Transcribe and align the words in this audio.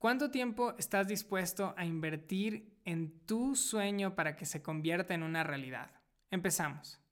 ¿Cuánto 0.00 0.30
tiempo 0.30 0.72
estás 0.78 1.08
dispuesto 1.08 1.74
a 1.76 1.84
invertir 1.84 2.74
en 2.86 3.20
tu 3.26 3.54
sueño 3.54 4.14
para 4.14 4.34
que 4.34 4.46
se 4.46 4.62
convierta 4.62 5.12
en 5.12 5.22
una 5.22 5.44
realidad? 5.44 5.90
Empezamos. 6.30 7.02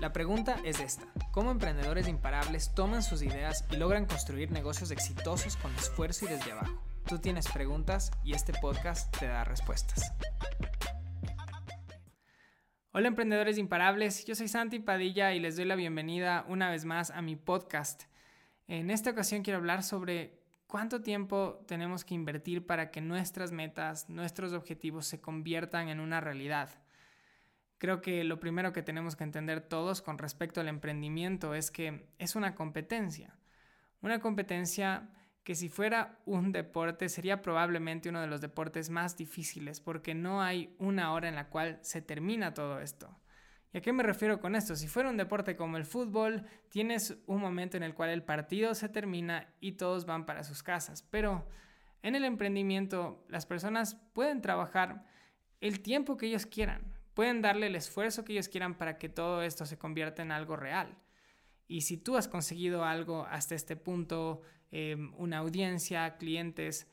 La 0.00 0.12
pregunta 0.12 0.56
es 0.64 0.80
esta. 0.80 1.06
¿Cómo 1.30 1.52
emprendedores 1.52 2.08
imparables 2.08 2.74
toman 2.74 3.04
sus 3.04 3.22
ideas 3.22 3.64
y 3.70 3.76
logran 3.76 4.06
construir 4.06 4.50
negocios 4.50 4.90
exitosos 4.90 5.56
con 5.56 5.72
esfuerzo 5.76 6.24
y 6.24 6.30
desde 6.30 6.50
abajo? 6.50 6.82
Tú 7.06 7.20
tienes 7.20 7.46
preguntas 7.48 8.10
y 8.24 8.32
este 8.32 8.54
podcast 8.54 9.16
te 9.16 9.28
da 9.28 9.44
respuestas. 9.44 10.12
Hola 12.90 13.06
emprendedores 13.06 13.56
imparables, 13.56 14.24
yo 14.24 14.34
soy 14.34 14.48
Santi 14.48 14.80
Padilla 14.80 15.32
y 15.32 15.38
les 15.38 15.54
doy 15.54 15.64
la 15.64 15.76
bienvenida 15.76 16.44
una 16.48 16.72
vez 16.72 16.84
más 16.84 17.12
a 17.12 17.22
mi 17.22 17.36
podcast. 17.36 18.02
En 18.66 18.90
esta 18.90 19.10
ocasión 19.10 19.44
quiero 19.44 19.58
hablar 19.58 19.84
sobre 19.84 20.39
¿Cuánto 20.70 21.02
tiempo 21.02 21.64
tenemos 21.66 22.04
que 22.04 22.14
invertir 22.14 22.64
para 22.64 22.92
que 22.92 23.00
nuestras 23.00 23.50
metas, 23.50 24.08
nuestros 24.08 24.52
objetivos 24.52 25.04
se 25.04 25.20
conviertan 25.20 25.88
en 25.88 25.98
una 25.98 26.20
realidad? 26.20 26.70
Creo 27.78 28.00
que 28.00 28.22
lo 28.22 28.38
primero 28.38 28.72
que 28.72 28.84
tenemos 28.84 29.16
que 29.16 29.24
entender 29.24 29.62
todos 29.62 30.00
con 30.00 30.16
respecto 30.16 30.60
al 30.60 30.68
emprendimiento 30.68 31.54
es 31.54 31.72
que 31.72 32.06
es 32.18 32.36
una 32.36 32.54
competencia. 32.54 33.36
Una 34.00 34.20
competencia 34.20 35.08
que 35.42 35.56
si 35.56 35.68
fuera 35.68 36.20
un 36.24 36.52
deporte 36.52 37.08
sería 37.08 37.42
probablemente 37.42 38.08
uno 38.08 38.20
de 38.20 38.28
los 38.28 38.40
deportes 38.40 38.90
más 38.90 39.16
difíciles 39.16 39.80
porque 39.80 40.14
no 40.14 40.40
hay 40.40 40.76
una 40.78 41.12
hora 41.12 41.28
en 41.28 41.34
la 41.34 41.48
cual 41.48 41.80
se 41.82 42.00
termina 42.00 42.54
todo 42.54 42.78
esto. 42.78 43.18
¿Y 43.72 43.78
a 43.78 43.80
qué 43.80 43.92
me 43.92 44.02
refiero 44.02 44.40
con 44.40 44.56
esto? 44.56 44.74
Si 44.74 44.88
fuera 44.88 45.10
un 45.10 45.16
deporte 45.16 45.54
como 45.54 45.76
el 45.76 45.84
fútbol, 45.84 46.44
tienes 46.70 47.16
un 47.26 47.40
momento 47.40 47.76
en 47.76 47.84
el 47.84 47.94
cual 47.94 48.10
el 48.10 48.24
partido 48.24 48.74
se 48.74 48.88
termina 48.88 49.52
y 49.60 49.72
todos 49.72 50.06
van 50.06 50.26
para 50.26 50.42
sus 50.42 50.62
casas. 50.62 51.02
Pero 51.10 51.46
en 52.02 52.16
el 52.16 52.24
emprendimiento 52.24 53.24
las 53.28 53.46
personas 53.46 53.94
pueden 54.12 54.40
trabajar 54.40 55.04
el 55.60 55.80
tiempo 55.80 56.16
que 56.16 56.26
ellos 56.26 56.46
quieran, 56.46 56.82
pueden 57.14 57.42
darle 57.42 57.68
el 57.68 57.76
esfuerzo 57.76 58.24
que 58.24 58.32
ellos 58.32 58.48
quieran 58.48 58.76
para 58.76 58.98
que 58.98 59.08
todo 59.08 59.42
esto 59.42 59.66
se 59.66 59.78
convierta 59.78 60.22
en 60.22 60.32
algo 60.32 60.56
real. 60.56 60.98
Y 61.68 61.82
si 61.82 61.96
tú 61.96 62.16
has 62.16 62.26
conseguido 62.26 62.84
algo 62.84 63.26
hasta 63.26 63.54
este 63.54 63.76
punto, 63.76 64.40
em, 64.72 65.14
una 65.16 65.38
audiencia, 65.38 66.16
clientes, 66.16 66.88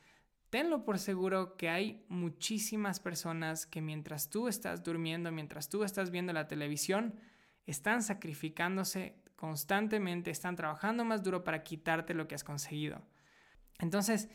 tenlo 0.57 0.83
por 0.83 0.97
seguro 0.97 1.55
que 1.55 1.69
hay 1.69 2.03
muchísimas 2.09 2.99
personas 2.99 3.67
que 3.67 3.79
mientras 3.79 4.31
tú 4.31 4.47
estás 4.47 4.83
durmiendo, 4.83 5.31
mientras 5.31 5.69
tú 5.69 5.83
estás 5.83 6.09
viendo 6.09 6.33
la 6.33 6.47
televisión, 6.47 7.13
están 7.67 8.01
sacrificándose 8.01 9.21
constantemente, 9.35 10.31
están 10.31 10.55
trabajando 10.55 11.05
más 11.05 11.21
duro 11.21 11.43
para 11.43 11.61
quitarte 11.61 12.15
lo 12.15 12.27
que 12.27 12.33
has 12.33 12.43
conseguido. 12.43 13.03
Entonces, 13.77 14.29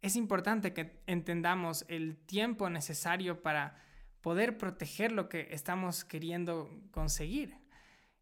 es 0.00 0.16
importante 0.16 0.72
que 0.72 1.00
entendamos 1.06 1.84
el 1.86 2.16
tiempo 2.16 2.68
necesario 2.68 3.40
para 3.40 3.76
poder 4.20 4.58
proteger 4.58 5.12
lo 5.12 5.28
que 5.28 5.46
estamos 5.52 6.04
queriendo 6.04 6.68
conseguir. 6.90 7.54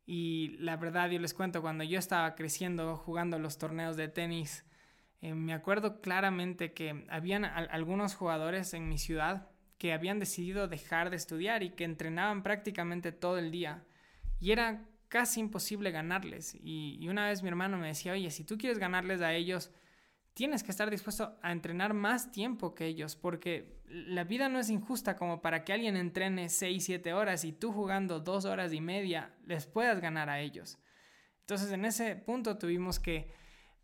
Y 0.05 0.59
la 0.59 0.77
verdad, 0.77 1.09
yo 1.09 1.19
les 1.19 1.33
cuento, 1.33 1.63
cuando 1.63 1.85
yo 1.85 1.99
estaba 1.99 2.35
creciendo 2.35 2.99
jugando 2.99 3.39
los 3.39 3.57
torneos 3.57 3.97
de 3.97 4.09
tenis, 4.09 4.63
eh, 5.23 5.35
me 5.35 5.53
acuerdo 5.53 6.01
claramente 6.01 6.73
que 6.73 7.05
habían 7.11 7.45
algunos 7.45 8.15
jugadores 8.15 8.73
en 8.75 8.89
mi 8.89 8.99
ciudad 8.99 9.49
que 9.79 9.93
habían 9.93 10.19
decidido 10.19 10.69
dejar 10.69 11.09
de 11.09 11.17
estudiar 11.17 11.63
y 11.63 11.71
que 11.71 11.85
entrenaban 11.85 12.43
prácticamente 12.43 13.13
todo 13.13 13.39
el 13.39 13.51
día. 13.51 13.85
Y 14.39 14.53
era 14.53 14.87
casi 15.09 15.41
imposible 15.41 15.91
ganarles. 15.91 16.55
Y, 16.55 17.07
una 17.09 17.27
vez 17.27 17.43
mi 17.43 17.49
hermano 17.49 17.79
me 17.79 17.89
decía, 17.89 18.13
oye, 18.13 18.31
si 18.31 18.45
tú 18.45 18.59
quieres 18.59 18.79
ganarles 18.79 19.23
a 19.23 19.33
ellos, 19.33 19.71
tienes 20.35 20.63
que 20.63 20.71
estar 20.71 20.91
dispuesto 20.91 21.39
a 21.43 21.53
entrenar 21.53 21.95
más 21.95 22.31
tiempo 22.31 22.75
que 22.75 22.87
ellos, 22.87 23.17
porque 23.17 23.81
la 23.87 24.25
vida 24.25 24.49
no 24.49 24.59
es 24.59 24.71
injusta 24.71 25.17
como 25.17 25.41
para 25.43 25.65
que 25.65 25.73
alguien 25.73 25.97
entrene 25.97 26.49
6, 26.51 26.85
7 26.85 27.13
horas 27.13 27.45
y 27.45 27.53
tú 27.53 27.73
jugando 27.73 28.21
2 28.21 28.45
horas 28.45 28.73
y 28.73 28.81
media 28.81 29.35
les 29.47 29.67
puedas 29.67 30.01
ganar 30.01 30.29
a 30.29 30.41
ellos. 30.41 30.79
Entonces 31.41 31.73
en 31.73 31.85
ese 31.85 32.17
punto 32.17 32.59
tuvimos 32.59 33.01
que 33.01 33.33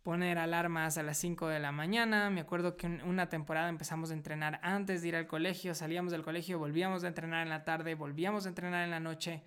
poner 0.07 0.37
alarmas 0.37 0.97
a 0.97 1.03
las 1.03 1.17
5 1.17 1.49
de 1.49 1.59
la 1.59 1.73
mañana. 1.73 2.29
Me 2.29 2.39
acuerdo 2.39 2.77
que 2.77 2.87
una 2.87 3.27
temporada 3.27 3.67
empezamos 3.67 4.09
a 4.09 4.13
entrenar 4.13 4.57
antes 4.63 5.01
de 5.01 5.09
ir 5.09 5.17
al 5.17 5.27
colegio, 5.27 5.75
salíamos 5.75 6.13
del 6.13 6.23
colegio, 6.23 6.59
volvíamos 6.59 7.03
a 7.03 7.09
entrenar 7.09 7.43
en 7.43 7.49
la 7.49 7.65
tarde, 7.65 7.93
volvíamos 7.93 8.45
a 8.45 8.47
entrenar 8.47 8.85
en 8.85 8.91
la 8.91 9.01
noche, 9.01 9.43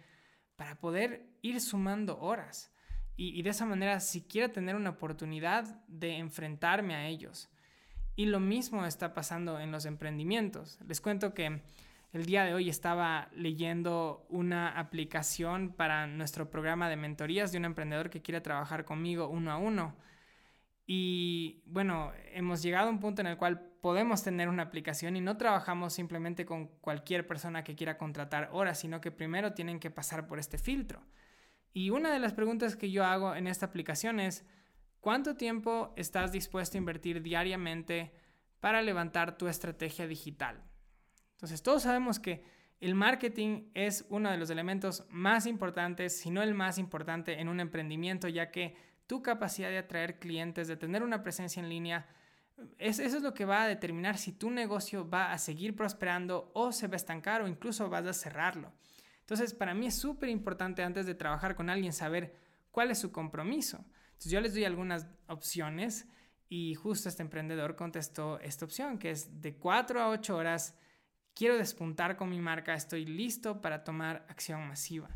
para 0.56 0.78
poder 0.78 1.30
ir 1.40 1.62
sumando 1.62 2.20
horas. 2.20 2.70
Y, 3.16 3.40
de 3.40 3.48
esa 3.48 3.64
manera 3.64 4.00
siquiera 4.00 4.52
tener 4.52 4.76
una 4.76 4.90
oportunidad 4.90 5.64
de 5.88 6.18
enfrentarme 6.18 6.94
a 6.94 7.06
ellos. 7.06 7.48
Y 8.14 8.26
lo 8.26 8.38
mismo 8.38 8.84
está 8.84 9.14
pasando 9.14 9.58
en 9.60 9.72
los 9.72 9.86
emprendimientos. 9.86 10.78
Les 10.86 11.00
cuento 11.00 11.32
que 11.32 11.62
el 12.12 12.26
día 12.26 12.44
de 12.44 12.52
hoy 12.52 12.68
estaba 12.68 13.30
leyendo 13.34 14.26
una 14.28 14.78
aplicación 14.78 15.72
para 15.72 16.06
nuestro 16.06 16.50
programa 16.50 16.90
de 16.90 16.96
mentorías 16.96 17.50
de 17.50 17.56
un 17.56 17.64
emprendedor 17.64 18.10
que 18.10 18.20
quiere 18.20 18.42
trabajar 18.42 18.84
conmigo 18.84 19.26
uno 19.26 19.52
a 19.52 19.56
uno. 19.56 19.96
Y 20.92 21.62
bueno, 21.66 22.10
hemos 22.32 22.62
llegado 22.62 22.88
a 22.88 22.90
un 22.90 22.98
punto 22.98 23.20
en 23.20 23.28
el 23.28 23.36
cual 23.36 23.60
podemos 23.80 24.24
tener 24.24 24.48
una 24.48 24.64
aplicación 24.64 25.14
y 25.14 25.20
no 25.20 25.36
trabajamos 25.36 25.92
simplemente 25.92 26.44
con 26.44 26.66
cualquier 26.66 27.28
persona 27.28 27.62
que 27.62 27.76
quiera 27.76 27.96
contratar 27.96 28.48
horas, 28.50 28.80
sino 28.80 29.00
que 29.00 29.12
primero 29.12 29.52
tienen 29.52 29.78
que 29.78 29.92
pasar 29.92 30.26
por 30.26 30.40
este 30.40 30.58
filtro. 30.58 31.00
Y 31.72 31.90
una 31.90 32.12
de 32.12 32.18
las 32.18 32.32
preguntas 32.32 32.74
que 32.74 32.90
yo 32.90 33.04
hago 33.04 33.36
en 33.36 33.46
esta 33.46 33.66
aplicación 33.66 34.18
es, 34.18 34.44
¿cuánto 34.98 35.36
tiempo 35.36 35.94
estás 35.94 36.32
dispuesto 36.32 36.76
a 36.76 36.80
invertir 36.80 37.22
diariamente 37.22 38.12
para 38.58 38.82
levantar 38.82 39.38
tu 39.38 39.46
estrategia 39.46 40.08
digital? 40.08 40.60
Entonces, 41.34 41.62
todos 41.62 41.84
sabemos 41.84 42.18
que 42.18 42.42
el 42.80 42.96
marketing 42.96 43.70
es 43.74 44.06
uno 44.08 44.28
de 44.28 44.38
los 44.38 44.50
elementos 44.50 45.06
más 45.08 45.46
importantes, 45.46 46.18
si 46.18 46.32
no 46.32 46.42
el 46.42 46.54
más 46.54 46.78
importante 46.78 47.40
en 47.40 47.48
un 47.48 47.60
emprendimiento, 47.60 48.26
ya 48.26 48.50
que 48.50 48.89
tu 49.10 49.22
capacidad 49.22 49.70
de 49.70 49.78
atraer 49.78 50.20
clientes, 50.20 50.68
de 50.68 50.76
tener 50.76 51.02
una 51.02 51.24
presencia 51.24 51.60
en 51.60 51.68
línea, 51.68 52.06
eso 52.78 53.02
es 53.02 53.20
lo 53.20 53.34
que 53.34 53.44
va 53.44 53.64
a 53.64 53.66
determinar 53.66 54.16
si 54.16 54.30
tu 54.30 54.52
negocio 54.52 55.10
va 55.10 55.32
a 55.32 55.38
seguir 55.38 55.74
prosperando 55.74 56.52
o 56.54 56.70
se 56.70 56.86
va 56.86 56.92
a 56.92 56.96
estancar 56.96 57.42
o 57.42 57.48
incluso 57.48 57.90
vas 57.90 58.06
a 58.06 58.12
cerrarlo. 58.12 58.72
Entonces, 59.18 59.52
para 59.52 59.74
mí 59.74 59.88
es 59.88 59.96
súper 59.96 60.28
importante 60.28 60.84
antes 60.84 61.06
de 61.06 61.16
trabajar 61.16 61.56
con 61.56 61.70
alguien 61.70 61.92
saber 61.92 62.36
cuál 62.70 62.92
es 62.92 63.00
su 63.00 63.10
compromiso. 63.10 63.84
Entonces, 64.10 64.30
yo 64.30 64.40
les 64.40 64.54
doy 64.54 64.62
algunas 64.62 65.08
opciones 65.26 66.06
y 66.48 66.76
justo 66.76 67.08
este 67.08 67.24
emprendedor 67.24 67.74
contestó 67.74 68.38
esta 68.38 68.64
opción, 68.64 68.96
que 68.96 69.10
es 69.10 69.42
de 69.42 69.56
4 69.56 70.02
a 70.02 70.10
8 70.10 70.36
horas, 70.36 70.78
quiero 71.34 71.58
despuntar 71.58 72.16
con 72.16 72.30
mi 72.30 72.38
marca, 72.38 72.74
estoy 72.74 73.06
listo 73.06 73.60
para 73.60 73.82
tomar 73.82 74.24
acción 74.28 74.68
masiva. 74.68 75.10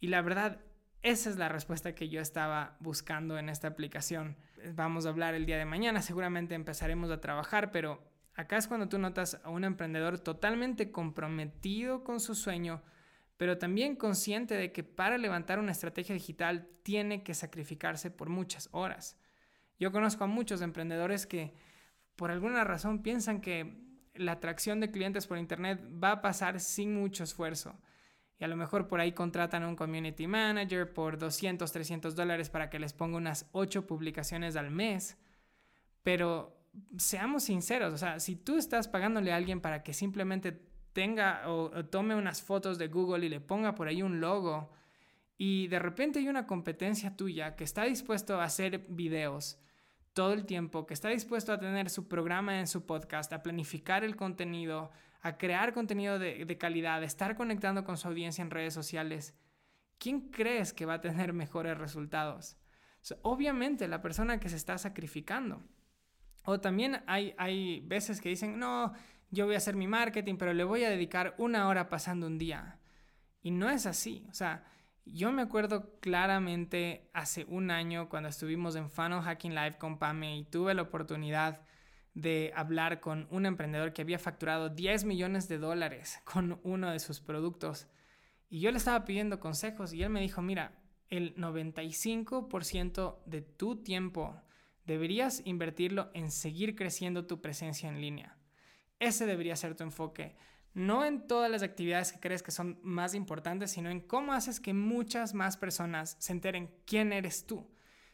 Y 0.00 0.08
la 0.08 0.22
verdad, 0.22 0.60
esa 1.02 1.30
es 1.30 1.36
la 1.36 1.48
respuesta 1.48 1.94
que 1.94 2.08
yo 2.08 2.20
estaba 2.20 2.76
buscando 2.78 3.36
en 3.36 3.48
esta 3.48 3.68
aplicación. 3.68 4.36
Vamos 4.74 5.04
a 5.04 5.08
hablar 5.08 5.34
el 5.34 5.46
día 5.46 5.58
de 5.58 5.64
mañana, 5.64 6.00
seguramente 6.00 6.54
empezaremos 6.54 7.10
a 7.10 7.20
trabajar, 7.20 7.72
pero 7.72 8.00
acá 8.34 8.56
es 8.56 8.68
cuando 8.68 8.88
tú 8.88 8.98
notas 8.98 9.40
a 9.42 9.50
un 9.50 9.64
emprendedor 9.64 10.20
totalmente 10.20 10.92
comprometido 10.92 12.04
con 12.04 12.20
su 12.20 12.36
sueño, 12.36 12.82
pero 13.36 13.58
también 13.58 13.96
consciente 13.96 14.54
de 14.54 14.70
que 14.70 14.84
para 14.84 15.18
levantar 15.18 15.58
una 15.58 15.72
estrategia 15.72 16.14
digital 16.14 16.68
tiene 16.84 17.24
que 17.24 17.34
sacrificarse 17.34 18.12
por 18.12 18.28
muchas 18.28 18.68
horas. 18.70 19.18
Yo 19.80 19.90
conozco 19.90 20.22
a 20.22 20.28
muchos 20.28 20.62
emprendedores 20.62 21.26
que 21.26 21.52
por 22.14 22.30
alguna 22.30 22.62
razón 22.62 23.02
piensan 23.02 23.40
que 23.40 23.82
la 24.14 24.32
atracción 24.32 24.78
de 24.78 24.92
clientes 24.92 25.26
por 25.26 25.38
Internet 25.38 25.80
va 26.02 26.12
a 26.12 26.22
pasar 26.22 26.60
sin 26.60 26.94
mucho 26.94 27.24
esfuerzo 27.24 27.76
y 28.42 28.44
a 28.44 28.48
lo 28.48 28.56
mejor 28.56 28.88
por 28.88 28.98
ahí 28.98 29.12
contratan 29.12 29.62
a 29.62 29.68
un 29.68 29.76
community 29.76 30.26
manager 30.26 30.92
por 30.92 31.16
200, 31.16 31.70
300 31.70 32.16
dólares 32.16 32.50
para 32.50 32.70
que 32.70 32.80
les 32.80 32.92
ponga 32.92 33.16
unas 33.16 33.48
8 33.52 33.86
publicaciones 33.86 34.56
al 34.56 34.72
mes. 34.72 35.16
Pero 36.02 36.60
seamos 36.98 37.44
sinceros, 37.44 37.94
o 37.94 37.98
sea, 37.98 38.18
si 38.18 38.34
tú 38.34 38.56
estás 38.56 38.88
pagándole 38.88 39.32
a 39.32 39.36
alguien 39.36 39.60
para 39.60 39.84
que 39.84 39.92
simplemente 39.94 40.60
tenga 40.92 41.48
o, 41.48 41.66
o 41.66 41.84
tome 41.84 42.16
unas 42.16 42.42
fotos 42.42 42.78
de 42.78 42.88
Google 42.88 43.26
y 43.26 43.28
le 43.28 43.38
ponga 43.38 43.76
por 43.76 43.86
ahí 43.86 44.02
un 44.02 44.20
logo 44.20 44.72
y 45.38 45.68
de 45.68 45.78
repente 45.78 46.18
hay 46.18 46.26
una 46.26 46.44
competencia 46.44 47.16
tuya 47.16 47.54
que 47.54 47.62
está 47.62 47.84
dispuesto 47.84 48.40
a 48.40 48.44
hacer 48.44 48.86
videos 48.88 49.60
todo 50.14 50.32
el 50.32 50.46
tiempo, 50.46 50.84
que 50.84 50.94
está 50.94 51.10
dispuesto 51.10 51.52
a 51.52 51.60
tener 51.60 51.88
su 51.90 52.08
programa 52.08 52.58
en 52.58 52.66
su 52.66 52.86
podcast, 52.86 53.32
a 53.32 53.40
planificar 53.40 54.02
el 54.02 54.16
contenido, 54.16 54.90
a 55.22 55.38
crear 55.38 55.72
contenido 55.72 56.18
de, 56.18 56.58
calidad, 56.58 57.00
a 57.00 57.06
estar 57.06 57.36
conectando 57.36 57.84
con 57.84 57.96
su 57.96 58.08
audiencia 58.08 58.42
en 58.42 58.50
redes 58.50 58.74
sociales, 58.74 59.34
¿quién 59.98 60.30
crees 60.30 60.72
que 60.72 60.84
va 60.84 60.94
a 60.94 61.00
tener 61.00 61.32
mejores 61.32 61.78
resultados? 61.78 62.58
obviamente 63.22 63.88
la 63.88 64.00
persona 64.00 64.38
que 64.38 64.48
se 64.48 64.54
está 64.54 64.78
sacrificando. 64.78 65.60
O 66.44 66.60
también 66.60 67.02
hay, 67.08 67.34
hay 67.36 67.80
veces 67.80 68.20
que 68.20 68.28
dicen, 68.28 68.60
no, 68.60 68.92
yo 69.32 69.46
voy 69.46 69.56
a 69.56 69.58
hacer 69.58 69.74
mi 69.74 69.88
marketing, 69.88 70.36
pero 70.36 70.52
le 70.52 70.62
voy 70.62 70.84
a 70.84 70.90
dedicar 70.90 71.34
una 71.36 71.66
hora 71.66 71.88
pasando 71.88 72.28
un 72.28 72.38
día. 72.38 72.78
Y 73.42 73.50
no 73.50 73.68
es 73.68 73.86
así. 73.86 74.24
O 74.30 74.34
sea, 74.34 74.64
yo 75.04 75.32
me 75.32 75.42
acuerdo 75.42 75.98
claramente 75.98 77.10
hace 77.12 77.44
un 77.46 77.72
año 77.72 78.08
cuando 78.08 78.28
estuvimos 78.28 78.76
en 78.76 78.88
Funnel 78.88 79.22
Hacking 79.22 79.54
Live 79.54 79.78
con 79.78 79.98
Pame 79.98 80.36
y 80.36 80.44
tuve 80.44 80.74
la 80.74 80.82
oportunidad 80.82 81.62
de 82.14 82.52
hablar 82.54 83.00
con 83.00 83.26
un 83.30 83.46
emprendedor 83.46 83.92
que 83.92 84.02
había 84.02 84.18
facturado 84.18 84.68
10 84.68 85.04
millones 85.04 85.48
de 85.48 85.58
dólares 85.58 86.20
con 86.24 86.60
uno 86.62 86.90
de 86.90 86.98
sus 86.98 87.20
productos. 87.20 87.88
Y 88.48 88.60
yo 88.60 88.70
le 88.70 88.78
estaba 88.78 89.04
pidiendo 89.04 89.40
consejos 89.40 89.92
y 89.92 90.02
él 90.02 90.10
me 90.10 90.20
dijo, 90.20 90.42
mira, 90.42 90.78
el 91.08 91.34
95% 91.36 93.18
de 93.26 93.42
tu 93.42 93.82
tiempo 93.82 94.40
deberías 94.84 95.42
invertirlo 95.44 96.10
en 96.14 96.30
seguir 96.30 96.74
creciendo 96.74 97.26
tu 97.26 97.40
presencia 97.40 97.88
en 97.88 98.00
línea. 98.00 98.36
Ese 98.98 99.26
debería 99.26 99.56
ser 99.56 99.74
tu 99.74 99.84
enfoque. 99.84 100.36
No 100.74 101.04
en 101.04 101.26
todas 101.26 101.50
las 101.50 101.62
actividades 101.62 102.12
que 102.12 102.20
crees 102.20 102.42
que 102.42 102.50
son 102.50 102.78
más 102.82 103.14
importantes, 103.14 103.70
sino 103.70 103.90
en 103.90 104.00
cómo 104.00 104.32
haces 104.32 104.58
que 104.58 104.72
muchas 104.72 105.34
más 105.34 105.56
personas 105.56 106.16
se 106.18 106.32
enteren 106.32 106.74
quién 106.86 107.12
eres 107.12 107.46
tú 107.46 107.68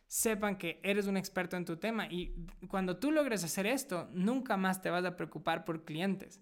sepan 0.08 0.56
que 0.56 0.81
eres 0.82 1.06
un 1.06 1.16
experto 1.16 1.56
en 1.56 1.66
tu 1.66 1.76
tema 1.76 2.06
y 2.06 2.34
cuando 2.69 2.96
tú 2.96 3.12
logres 3.12 3.44
hacer 3.44 3.66
esto, 3.66 4.08
nunca 4.12 4.56
más 4.56 4.82
te 4.82 4.90
vas 4.90 5.05
a 5.05 5.16
preocupar 5.16 5.64
por 5.64 5.84
clientes. 5.84 6.40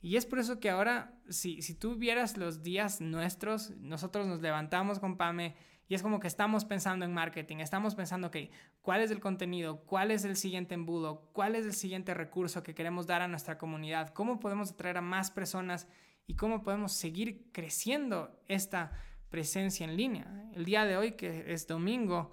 Y 0.00 0.16
es 0.16 0.24
por 0.24 0.38
eso 0.38 0.58
que 0.58 0.70
ahora, 0.70 1.20
si, 1.28 1.62
si 1.62 1.74
tú 1.74 1.96
vieras 1.96 2.36
los 2.36 2.62
días 2.62 3.00
nuestros, 3.00 3.70
nosotros 3.70 4.26
nos 4.26 4.40
levantamos 4.40 4.98
con 4.98 5.16
Pame 5.16 5.54
y 5.88 5.94
es 5.94 6.02
como 6.02 6.20
que 6.20 6.26
estamos 6.26 6.64
pensando 6.64 7.04
en 7.04 7.12
marketing, 7.12 7.58
estamos 7.58 7.94
pensando, 7.94 8.28
ok, 8.28 8.36
¿cuál 8.80 9.00
es 9.00 9.10
el 9.10 9.20
contenido? 9.20 9.84
¿Cuál 9.84 10.10
es 10.10 10.24
el 10.24 10.36
siguiente 10.36 10.74
embudo? 10.74 11.28
¿Cuál 11.32 11.54
es 11.54 11.66
el 11.66 11.74
siguiente 11.74 12.14
recurso 12.14 12.62
que 12.62 12.74
queremos 12.74 13.06
dar 13.06 13.20
a 13.20 13.28
nuestra 13.28 13.58
comunidad? 13.58 14.08
¿Cómo 14.10 14.40
podemos 14.40 14.70
atraer 14.70 14.96
a 14.96 15.02
más 15.02 15.30
personas? 15.30 15.88
¿Y 16.26 16.34
cómo 16.34 16.62
podemos 16.62 16.92
seguir 16.92 17.50
creciendo 17.52 18.40
esta 18.48 18.92
presencia 19.28 19.84
en 19.84 19.96
línea? 19.96 20.50
El 20.54 20.64
día 20.64 20.84
de 20.84 20.96
hoy, 20.96 21.12
que 21.12 21.52
es 21.52 21.66
domingo, 21.66 22.32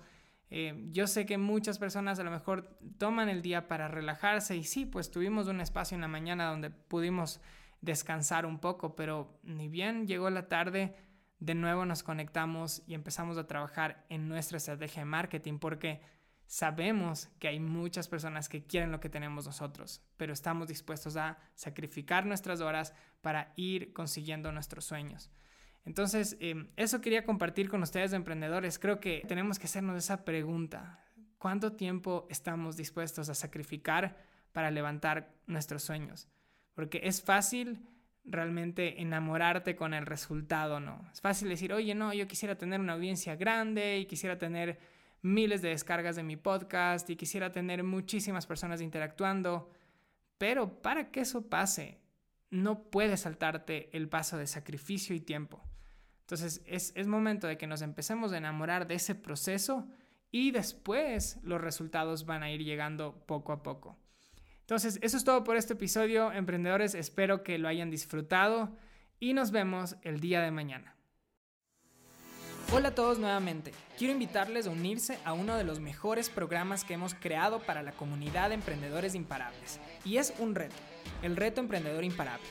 eh, 0.52 0.88
yo 0.92 1.06
sé 1.06 1.26
que 1.26 1.38
muchas 1.38 1.78
personas 1.78 2.20
a 2.20 2.24
lo 2.24 2.32
mejor 2.32 2.78
toman 2.98 3.30
el 3.30 3.42
día 3.42 3.68
para 3.68 3.88
relajarse 3.88 4.56
y 4.56 4.64
sí, 4.64 4.86
pues 4.86 5.12
tuvimos 5.12 5.48
un 5.48 5.62
espacio 5.62 5.96
en 5.96 6.02
la 6.02 6.08
mañana 6.08 6.50
donde 6.50 6.72
pudimos 6.72 7.40
descansar 7.82 8.46
un 8.46 8.60
poco, 8.60 8.96
pero 8.96 9.40
ni 9.44 9.68
bien 9.68 10.08
llegó 10.08 10.30
la 10.30 10.48
tarde, 10.48 10.96
de 11.40 11.56
nuevo 11.56 11.86
nos 11.86 12.04
conectamos 12.04 12.84
y 12.88 12.96
empezamos 12.96 13.38
a 13.38 13.48
trabajar 13.48 14.06
en 14.10 14.28
nuestra 14.28 14.58
estrategia 14.58 15.02
de 15.02 15.06
marketing 15.06 15.60
porque 15.60 16.02
sabemos 16.46 17.30
que 17.40 17.48
hay 17.48 17.60
muchas 17.60 18.08
personas 18.08 18.50
que 18.50 18.66
quieren 18.66 18.92
lo 18.92 19.00
que 19.00 19.08
tenemos 19.08 19.46
nosotros, 19.46 20.02
pero 20.18 20.34
estamos 20.34 20.68
dispuestos 20.68 21.16
a 21.16 21.38
sacrificar 21.54 22.26
nuestras 22.26 22.60
horas 22.60 22.94
para 23.22 23.54
ir 23.56 23.94
consiguiendo 23.94 24.52
nuestros 24.52 24.84
sueños. 24.84 25.32
Entonces, 25.86 26.38
em, 26.40 26.68
eso 26.76 27.02
quería 27.02 27.24
compartir 27.24 27.70
con 27.70 27.82
ustedes, 27.82 28.14
emprendedores. 28.14 28.80
Creo 28.80 29.00
que 29.00 29.24
tenemos 29.28 29.60
que 29.60 29.66
hacernos 29.66 29.98
esa 29.98 30.26
pregunta. 30.26 31.04
¿Cuánto 31.38 31.74
tiempo 31.74 32.28
estamos 32.30 32.78
dispuestos 32.78 33.30
a 33.30 33.36
sacrificar 33.36 34.18
para 34.52 34.72
levantar 34.72 35.34
nuestros 35.48 35.84
sueños? 35.84 36.28
Porque 36.76 37.02
es 37.04 37.24
fácil 37.24 37.80
realmente 38.26 39.02
enamorarte 39.02 39.76
con 39.76 39.94
el 39.94 40.06
resultado, 40.06 40.80
¿no? 40.80 41.10
Es 41.12 41.22
fácil 41.22 41.50
decir, 41.50 41.74
oye, 41.74 41.96
no, 41.96 42.14
yo 42.14 42.28
quisiera 42.28 42.58
tener 42.58 42.80
una 42.80 42.94
audiencia 42.94 43.36
grande 43.36 44.00
y 44.00 44.06
quisiera 44.06 44.38
tener 44.38 44.80
miles 45.22 45.62
de 45.62 45.70
descargas 45.70 46.16
de 46.16 46.24
mi 46.24 46.38
podcast 46.38 47.10
y 47.10 47.16
quisiera 47.16 47.52
tener 47.52 47.84
muchísimas 47.84 48.46
personas 48.46 48.82
interactuando, 48.82 49.70
pero 50.38 50.82
para 50.82 51.12
que 51.12 51.22
eso 51.22 51.50
pase, 51.50 52.00
no 52.50 52.84
puedes 52.90 53.22
saltarte 53.22 53.90
el 53.96 54.08
paso 54.10 54.38
de 54.38 54.48
sacrificio 54.48 55.16
y 55.16 55.20
tiempo. 55.20 55.62
Entonces 56.30 56.62
es, 56.68 56.94
es 56.96 57.08
momento 57.08 57.48
de 57.48 57.58
que 57.58 57.66
nos 57.66 57.82
empecemos 57.82 58.32
a 58.34 58.38
enamorar 58.38 58.86
de 58.86 58.94
ese 58.94 59.16
proceso 59.16 59.88
y 60.30 60.52
después 60.52 61.40
los 61.42 61.60
resultados 61.60 62.28
van 62.28 62.44
a 62.44 62.52
ir 62.52 62.64
llegando 62.64 63.24
poco 63.26 63.52
a 63.52 63.64
poco. 63.64 63.98
Entonces, 64.60 65.00
eso 65.02 65.18
es 65.18 65.24
todo 65.24 65.44
por 65.44 65.58
este 65.58 65.74
episodio, 65.74 66.32
emprendedores. 66.32 66.94
Espero 66.94 67.42
que 67.42 67.58
lo 67.58 67.68
hayan 67.68 67.90
disfrutado 67.90 68.78
y 69.20 69.34
nos 69.34 69.50
vemos 69.50 69.96
el 70.04 70.20
día 70.20 70.42
de 70.42 70.52
mañana. 70.52 70.94
Hola 72.72 72.90
a 72.90 72.94
todos 72.94 73.18
nuevamente. 73.18 73.72
Quiero 73.98 74.14
invitarles 74.14 74.68
a 74.68 74.70
unirse 74.70 75.18
a 75.26 75.34
uno 75.34 75.56
de 75.56 75.64
los 75.64 75.80
mejores 75.80 76.30
programas 76.30 76.84
que 76.84 76.94
hemos 76.94 77.16
creado 77.16 77.64
para 77.64 77.82
la 77.82 77.94
comunidad 77.94 78.50
de 78.50 78.56
emprendedores 78.56 79.16
imparables. 79.16 79.80
Y 80.06 80.18
es 80.18 80.32
un 80.38 80.54
reto, 80.54 80.76
el 81.24 81.36
reto 81.36 81.60
emprendedor 81.60 82.04
imparable. 82.04 82.46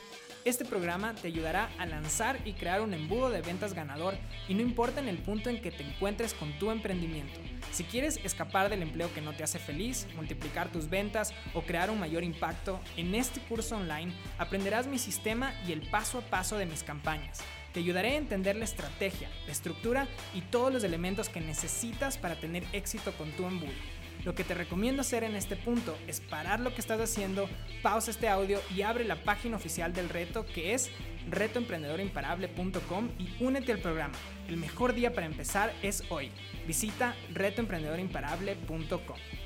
Este 0.49 0.65
programa 0.65 1.13
te 1.13 1.27
ayudará 1.27 1.69
a 1.77 1.85
lanzar 1.85 2.39
y 2.43 2.53
crear 2.53 2.81
un 2.81 2.95
embudo 2.95 3.29
de 3.29 3.43
ventas 3.43 3.75
ganador 3.75 4.15
y 4.47 4.55
no 4.55 4.61
importa 4.61 4.99
en 4.99 5.07
el 5.07 5.19
punto 5.19 5.51
en 5.51 5.61
que 5.61 5.69
te 5.69 5.83
encuentres 5.83 6.33
con 6.33 6.57
tu 6.57 6.71
emprendimiento. 6.71 7.39
Si 7.71 7.83
quieres 7.83 8.19
escapar 8.23 8.71
del 8.71 8.81
empleo 8.81 9.13
que 9.13 9.21
no 9.21 9.33
te 9.33 9.43
hace 9.43 9.59
feliz, 9.59 10.07
multiplicar 10.15 10.71
tus 10.71 10.89
ventas 10.89 11.35
o 11.53 11.61
crear 11.61 11.91
un 11.91 11.99
mayor 11.99 12.23
impacto, 12.23 12.79
en 12.97 13.13
este 13.13 13.41
curso 13.41 13.77
online 13.77 14.11
aprenderás 14.39 14.87
mi 14.87 14.97
sistema 14.97 15.53
y 15.67 15.71
el 15.71 15.87
paso 15.87 16.17
a 16.17 16.21
paso 16.21 16.57
de 16.57 16.65
mis 16.65 16.81
campañas. 16.81 17.41
Te 17.71 17.81
ayudaré 17.81 18.13
a 18.13 18.17
entender 18.17 18.55
la 18.55 18.65
estrategia, 18.65 19.29
la 19.45 19.51
estructura 19.51 20.07
y 20.33 20.41
todos 20.41 20.73
los 20.73 20.83
elementos 20.83 21.29
que 21.29 21.41
necesitas 21.41 22.17
para 22.17 22.39
tener 22.39 22.63
éxito 22.73 23.11
con 23.19 23.29
tu 23.33 23.45
embudo. 23.45 23.98
Lo 24.25 24.35
que 24.35 24.43
te 24.43 24.53
recomiendo 24.53 25.01
hacer 25.01 25.23
en 25.23 25.35
este 25.35 25.55
punto 25.55 25.97
es 26.07 26.19
parar 26.19 26.59
lo 26.59 26.73
que 26.73 26.81
estás 26.81 26.99
haciendo, 26.99 27.49
pausa 27.81 28.11
este 28.11 28.27
audio 28.27 28.59
y 28.75 28.81
abre 28.81 29.05
la 29.05 29.23
página 29.23 29.55
oficial 29.55 29.93
del 29.93 30.09
reto 30.09 30.45
que 30.45 30.73
es 30.73 30.91
retoemprendedorimparable.com 31.29 33.09
y 33.17 33.43
únete 33.43 33.71
al 33.71 33.79
programa. 33.79 34.15
El 34.47 34.57
mejor 34.57 34.93
día 34.93 35.13
para 35.13 35.27
empezar 35.27 35.73
es 35.81 36.03
hoy. 36.09 36.31
Visita 36.67 37.15
retoemprendedorimparable.com. 37.33 39.38